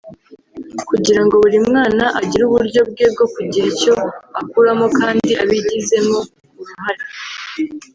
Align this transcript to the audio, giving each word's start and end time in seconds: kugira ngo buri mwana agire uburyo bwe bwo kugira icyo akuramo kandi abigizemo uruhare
kugira 0.89 1.21
ngo 1.23 1.33
buri 1.43 1.57
mwana 1.67 2.05
agire 2.19 2.43
uburyo 2.45 2.81
bwe 2.89 3.05
bwo 3.13 3.25
kugira 3.33 3.65
icyo 3.73 3.93
akuramo 4.39 4.85
kandi 4.99 5.31
abigizemo 5.41 6.19
uruhare 6.59 7.05